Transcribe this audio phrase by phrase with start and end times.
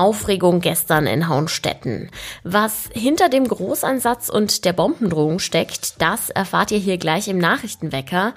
[0.00, 2.10] Aufregung gestern in Haunstetten.
[2.42, 8.34] Was hinter dem Großeinsatz und der Bombendrohung steckt, das erfahrt ihr hier gleich im Nachrichtenwecker.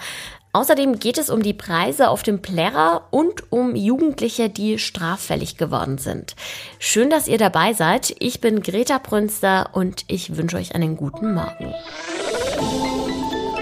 [0.51, 5.97] Außerdem geht es um die Preise auf dem Plärrer und um Jugendliche, die straffällig geworden
[5.97, 6.35] sind.
[6.77, 8.13] Schön, dass ihr dabei seid.
[8.19, 11.73] Ich bin Greta Brünster und ich wünsche euch einen guten Morgen.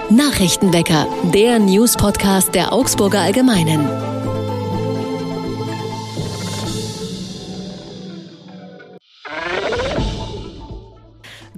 [0.09, 4.10] Nachrichtenwecker, der News-Podcast der Augsburger Allgemeinen.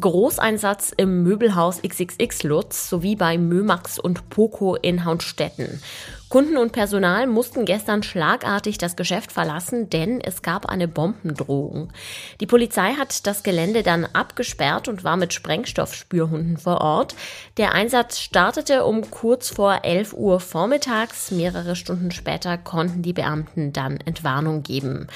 [0.04, 5.82] Großeinsatz im Möbelhaus XXX Lutz sowie bei Mömax und Poco in Haunstetten.
[6.28, 11.94] Kunden und Personal mussten gestern schlagartig das Geschäft verlassen, denn es gab eine Bombendrohung.
[12.42, 17.16] Die Polizei hat das Gelände dann abgesperrt und war mit Sprengstoffspürhunden vor Ort.
[17.56, 21.32] Der Einsatz startete um kurz vor 11 Uhr vormittags.
[21.32, 25.08] Mehrere Stunden später konnten die Beamten dann Entwarnung geben.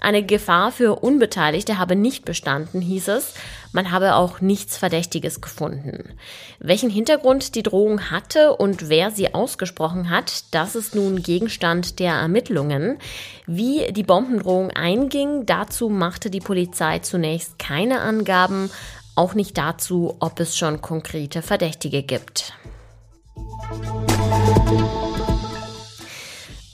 [0.00, 3.34] Eine Gefahr für Unbeteiligte habe nicht bestanden, hieß es.
[3.72, 6.14] Man habe auch nichts Verdächtiges gefunden.
[6.58, 12.12] Welchen Hintergrund die Drohung hatte und wer sie ausgesprochen hat, das ist nun Gegenstand der
[12.14, 12.98] Ermittlungen.
[13.46, 18.70] Wie die Bombendrohung einging, dazu machte die Polizei zunächst keine Angaben,
[19.14, 22.52] auch nicht dazu, ob es schon konkrete Verdächtige gibt.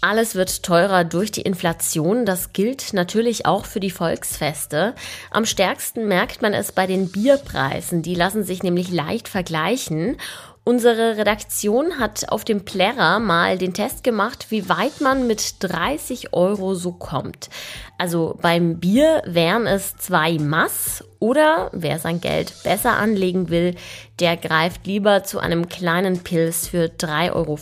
[0.04, 2.26] Alles wird teurer durch die Inflation.
[2.26, 4.96] Das gilt natürlich auch für die Volksfeste.
[5.30, 8.02] Am stärksten merkt man es bei den Bierpreisen.
[8.02, 10.16] Die lassen sich nämlich leicht vergleichen.
[10.64, 16.32] Unsere Redaktion hat auf dem Plärrer mal den Test gemacht, wie weit man mit 30
[16.34, 17.50] Euro so kommt.
[17.98, 23.74] Also beim Bier wären es zwei Mass oder wer sein Geld besser anlegen will,
[24.20, 27.58] der greift lieber zu einem kleinen Pilz für 3,50 Euro.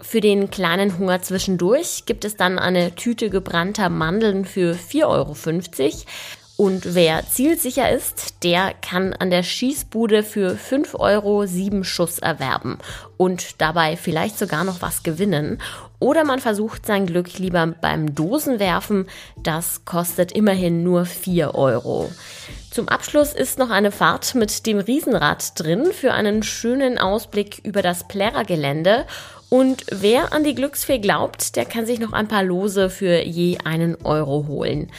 [0.00, 5.34] Für den kleinen Hunger zwischendurch gibt es dann eine Tüte gebrannter Mandeln für 4,50 Euro.
[6.56, 12.78] Und wer zielsicher ist, der kann an der Schießbude für 5 Euro sieben Schuss erwerben
[13.16, 15.60] und dabei vielleicht sogar noch was gewinnen.
[15.98, 19.06] Oder man versucht sein Glück lieber beim Dosenwerfen.
[19.42, 22.12] Das kostet immerhin nur 4 Euro.
[22.70, 27.82] Zum Abschluss ist noch eine Fahrt mit dem Riesenrad drin für einen schönen Ausblick über
[27.82, 29.06] das Plärrer-Gelände.
[29.48, 33.58] Und wer an die Glücksfee glaubt, der kann sich noch ein paar Lose für je
[33.64, 34.90] einen Euro holen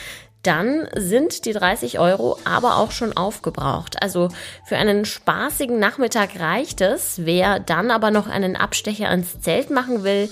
[0.46, 4.02] dann sind die 30 Euro aber auch schon aufgebraucht.
[4.02, 4.30] Also
[4.64, 7.26] für einen spaßigen Nachmittag reicht es.
[7.26, 10.30] Wer dann aber noch einen Abstecher ins Zelt machen will,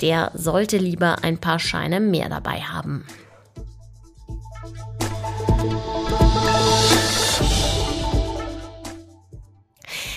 [0.00, 3.06] der sollte lieber ein paar Scheine mehr dabei haben.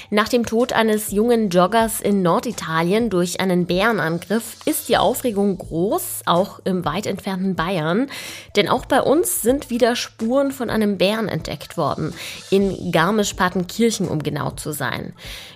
[0.10, 6.22] Nach dem Tod eines jungen Joggers in Norditalien durch einen Bärenangriff ist die Aufregung groß,
[6.26, 8.08] auch im weit entfernten Bayern.
[8.56, 12.14] Denn auch bei uns sind wieder Spuren von einem Bären entdeckt worden.
[12.50, 15.12] In Garmisch-Partenkirchen, um genau zu sein.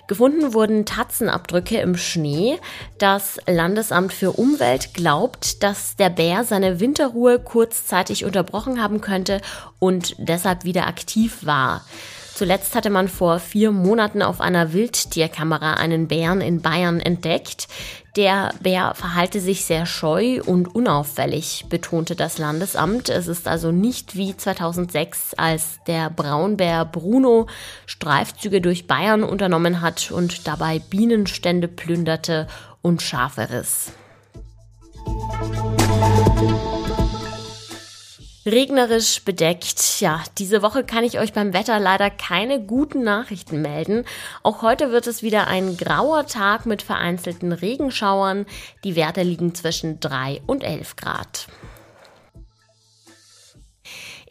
[0.06, 2.58] Gefunden wurden Tatzenabdrücke im Schnee.
[2.98, 9.40] Das Landesamt für Umwelt glaubt, dass der Bär seine Winterruhe kurzzeitig unterbrochen haben könnte
[9.78, 11.86] und deshalb wieder aktiv war.
[12.34, 17.68] Zuletzt hatte man vor vier Monaten auf einer Wildtierkamera einen Bären in Bayern entdeckt.
[18.16, 23.10] Der Bär verhalte sich sehr scheu und unauffällig, betonte das Landesamt.
[23.10, 27.46] Es ist also nicht wie 2006, als der Braunbär Bruno
[27.86, 32.46] Streifzüge durch Bayern unternommen hat und dabei Bienenstände plünderte
[32.80, 33.92] und Schafe riss.
[38.44, 40.00] Regnerisch bedeckt.
[40.00, 44.04] Ja, diese Woche kann ich euch beim Wetter leider keine guten Nachrichten melden.
[44.42, 48.46] Auch heute wird es wieder ein grauer Tag mit vereinzelten Regenschauern.
[48.82, 51.46] Die Werte liegen zwischen 3 und 11 Grad.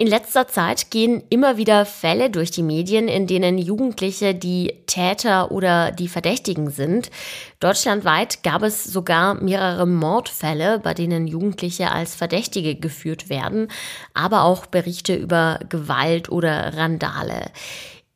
[0.01, 5.51] In letzter Zeit gehen immer wieder Fälle durch die Medien, in denen Jugendliche die Täter
[5.51, 7.11] oder die Verdächtigen sind.
[7.59, 13.67] Deutschlandweit gab es sogar mehrere Mordfälle, bei denen Jugendliche als Verdächtige geführt werden,
[14.15, 17.51] aber auch Berichte über Gewalt oder Randale.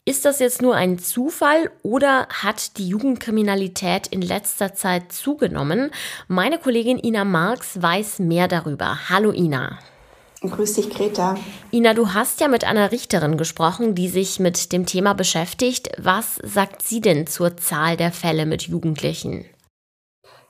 [0.06, 5.92] Ist das jetzt nur ein Zufall oder hat die Jugendkriminalität in letzter Zeit zugenommen?
[6.28, 9.08] Meine Kollegin Ina Marx weiß mehr darüber.
[9.08, 9.78] Hallo Ina.
[10.42, 11.36] Grüß dich, Greta.
[11.72, 15.90] Ina, du hast ja mit einer Richterin gesprochen, die sich mit dem Thema beschäftigt.
[15.98, 19.46] Was sagt sie denn zur Zahl der Fälle mit Jugendlichen?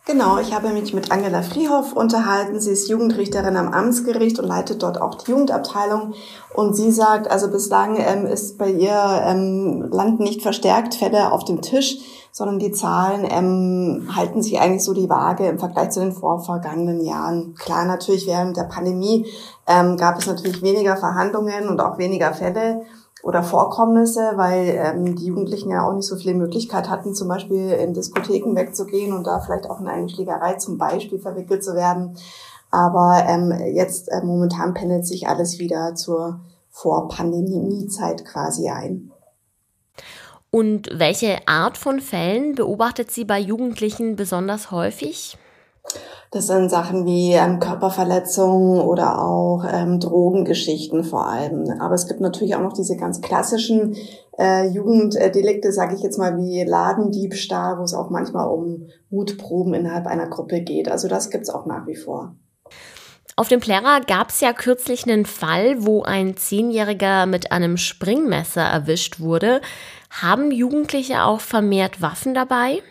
[0.07, 2.59] Genau, ich habe mich mit Angela Friehoff unterhalten.
[2.59, 6.13] Sie ist Jugendrichterin am Amtsgericht und leitet dort auch die Jugendabteilung.
[6.53, 11.43] Und sie sagt, also bislang ähm, ist bei ihr ähm, landen nicht verstärkt Fälle auf
[11.45, 11.97] dem Tisch,
[12.35, 16.99] sondern die Zahlen ähm, halten sich eigentlich so die Waage im Vergleich zu den vorvergangenen
[16.99, 17.55] Jahren.
[17.55, 19.25] Klar, natürlich während der Pandemie
[19.65, 22.81] ähm, gab es natürlich weniger Verhandlungen und auch weniger Fälle
[23.23, 27.69] oder Vorkommnisse, weil ähm, die Jugendlichen ja auch nicht so viele Möglichkeiten hatten, zum Beispiel
[27.69, 32.17] in Diskotheken wegzugehen und da vielleicht auch in eine Schlägerei zum Beispiel verwickelt zu werden.
[32.69, 39.13] Aber ähm, jetzt äh, momentan pendelt sich alles wieder zur Vor-Pandemie-Zeit quasi ein.
[40.55, 45.37] Und welche Art von Fällen beobachtet sie bei Jugendlichen besonders häufig?
[46.31, 51.69] Das sind Sachen wie ähm, Körperverletzungen oder auch ähm, Drogengeschichten vor allem.
[51.81, 53.97] Aber es gibt natürlich auch noch diese ganz klassischen
[54.39, 60.07] äh, Jugenddelikte, sage ich jetzt mal, wie Ladendiebstahl, wo es auch manchmal um Mutproben innerhalb
[60.07, 60.87] einer Gruppe geht.
[60.87, 62.33] Also das gibt's auch nach wie vor.
[63.37, 68.61] Auf dem Plärrer gab es ja kürzlich einen Fall, wo ein Zehnjähriger mit einem Springmesser
[68.61, 69.59] erwischt wurde.
[70.21, 72.81] Haben Jugendliche auch vermehrt Waffen dabei?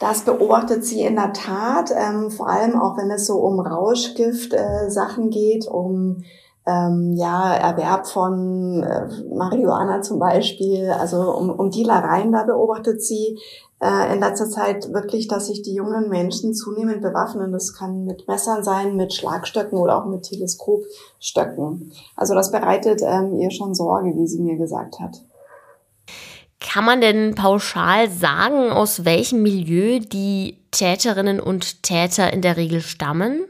[0.00, 5.26] Das beobachtet sie in der Tat, ähm, vor allem auch wenn es so um Rauschgift-Sachen
[5.26, 6.24] äh, geht, um
[6.66, 13.38] ähm, ja, Erwerb von äh, Marihuana zum Beispiel, also um, um Dealereien, da beobachtet sie
[13.80, 17.52] äh, in letzter Zeit wirklich, dass sich die jungen Menschen zunehmend bewaffnen.
[17.52, 21.92] Das kann mit Messern sein, mit Schlagstöcken oder auch mit Teleskopstöcken.
[22.16, 25.20] Also das bereitet ähm, ihr schon Sorge, wie sie mir gesagt hat.
[26.66, 32.80] Kann man denn pauschal sagen, aus welchem Milieu die Täterinnen und Täter in der Regel
[32.80, 33.44] stammen?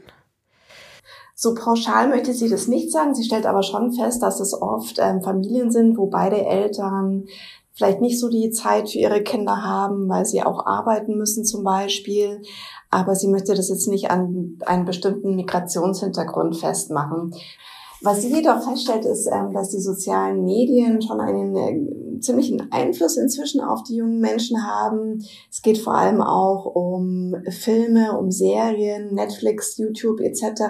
[1.33, 3.15] So pauschal möchte sie das nicht sagen.
[3.15, 7.25] Sie stellt aber schon fest, dass es oft ähm, Familien sind, wo beide Eltern
[7.73, 11.63] vielleicht nicht so die Zeit für ihre Kinder haben, weil sie auch arbeiten müssen zum
[11.63, 12.41] Beispiel.
[12.89, 17.33] Aber sie möchte das jetzt nicht an einen bestimmten Migrationshintergrund festmachen.
[18.01, 21.53] Was sie jedoch feststellt, ist, ähm, dass die sozialen Medien schon einen
[22.15, 25.23] äh, ziemlichen Einfluss inzwischen auf die jungen Menschen haben.
[25.49, 30.63] Es geht vor allem auch um Filme, um Serien, Netflix, YouTube etc.,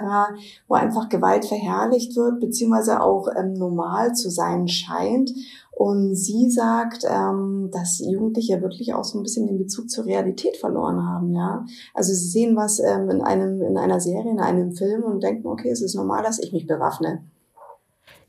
[0.68, 5.32] wo einfach Gewalt verherrlicht wird, beziehungsweise auch ähm, normal zu sein scheint.
[5.76, 10.56] Und sie sagt, ähm, dass Jugendliche wirklich auch so ein bisschen den Bezug zur Realität
[10.56, 11.66] verloren haben, ja.
[11.92, 15.46] Also sie sehen was ähm, in einem, in einer Serie, in einem Film und denken,
[15.46, 17.24] okay, es ist normal, dass ich mich bewaffne.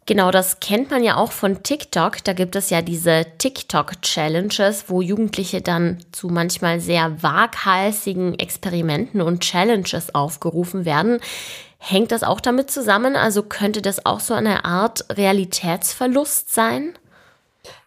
[0.07, 2.24] Genau, das kennt man ja auch von TikTok.
[2.24, 9.42] Da gibt es ja diese TikTok-Challenges, wo Jugendliche dann zu manchmal sehr waghalsigen Experimenten und
[9.42, 11.19] Challenges aufgerufen werden.
[11.77, 13.18] Hängt das auch damit zusammen?
[13.18, 16.94] Also könnte das auch so eine Art Realitätsverlust sein?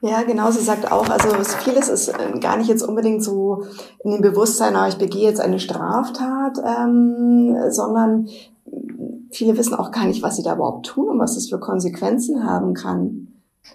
[0.02, 0.50] Ja, genau.
[0.50, 1.30] Sie sagt auch, also
[1.64, 3.64] vieles ist äh, gar nicht jetzt unbedingt so
[4.04, 8.28] in dem Bewusstsein, ah, ich begehe jetzt eine Straftat, ähm, sondern
[9.30, 12.44] viele wissen auch gar nicht, was sie da überhaupt tun und was das für Konsequenzen
[12.44, 13.28] haben kann.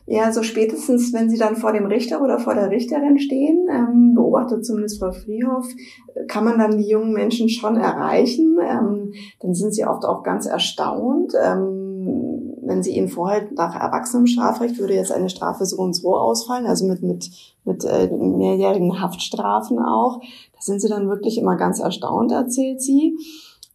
[0.08, 4.14] Ja, so spätestens, wenn sie dann vor dem Richter oder vor der Richterin stehen, ähm,
[4.14, 5.68] beobachtet zumindest Frau Friehoff,
[6.28, 8.58] kann man dann die jungen Menschen schon erreichen.
[8.62, 11.34] Ähm, dann sind sie oft auch ganz erstaunt.
[11.42, 11.86] Ähm,
[12.66, 16.86] wenn sie ihnen vorhält, nach Erwachsenenstrafrecht würde jetzt eine Strafe so und so ausfallen, also
[16.86, 17.30] mit, mit,
[17.64, 20.20] mit äh, mehrjährigen Haftstrafen auch.
[20.20, 23.18] Da sind sie dann wirklich immer ganz erstaunt, erzählt sie.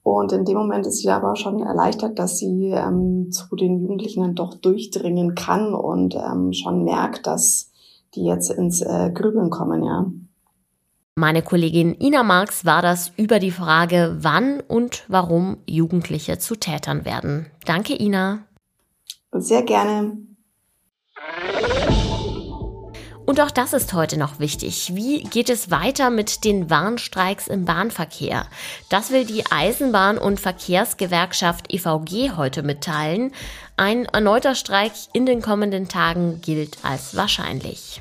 [0.03, 4.23] Und in dem Moment ist sie aber schon erleichtert, dass sie ähm, zu den Jugendlichen
[4.23, 7.71] dann doch durchdringen kann und ähm, schon merkt, dass
[8.15, 10.07] die jetzt ins äh, Grübeln kommen, ja.
[11.17, 17.05] Meine Kollegin Ina Marx war das über die Frage, wann und warum Jugendliche zu Tätern
[17.05, 17.47] werden.
[17.67, 18.45] Danke, Ina.
[19.33, 20.17] Sehr gerne.
[23.31, 24.97] Und auch das ist heute noch wichtig.
[24.97, 28.45] Wie geht es weiter mit den Warnstreiks im Bahnverkehr?
[28.89, 33.31] Das will die Eisenbahn- und Verkehrsgewerkschaft EVG heute mitteilen.
[33.77, 38.01] Ein erneuter Streik in den kommenden Tagen gilt als wahrscheinlich.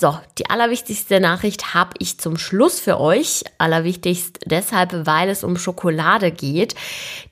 [0.00, 3.42] So, die allerwichtigste Nachricht habe ich zum Schluss für euch.
[3.58, 6.76] Allerwichtigst deshalb, weil es um Schokolade geht.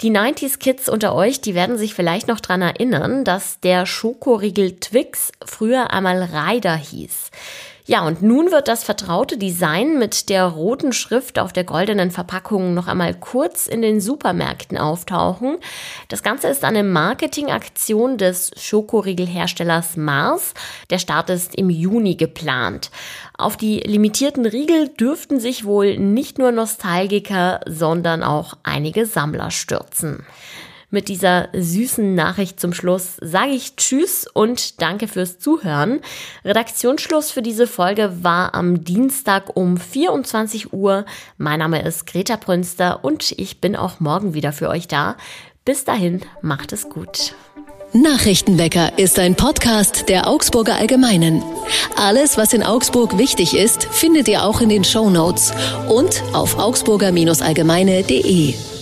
[0.01, 4.81] Die 90s Kids unter euch, die werden sich vielleicht noch dran erinnern, dass der Schokoriegel
[4.81, 7.31] Twix früher einmal Ryder hieß.
[7.89, 12.75] Ja, und nun wird das vertraute Design mit der roten Schrift auf der goldenen Verpackung
[12.75, 15.59] noch einmal kurz in den Supermärkten auftauchen.
[16.09, 20.55] Das Ganze ist eine Marketingaktion des Schokoriegelherstellers Mars.
[20.91, 22.91] Der Start ist im Juni geplant.
[23.39, 30.27] Auf die limitierten Riegel dürften sich wohl nicht nur Nostalgiker, sondern auch einige Sammler stürzen.
[30.89, 36.01] Mit dieser süßen Nachricht zum Schluss sage ich Tschüss und danke fürs Zuhören.
[36.45, 41.05] Redaktionsschluss für diese Folge war am Dienstag um 24 Uhr.
[41.39, 45.17] Mein Name ist Greta Prünster und ich bin auch morgen wieder für euch da.
[45.65, 47.35] Bis dahin, macht es gut.
[47.93, 51.43] Nachrichtenwecker ist ein Podcast der Augsburger Allgemeinen.
[51.97, 55.53] Alles, was in Augsburg wichtig ist, findet ihr auch in den Show Notes
[55.89, 58.76] und auf augsburger-allgemeine.de.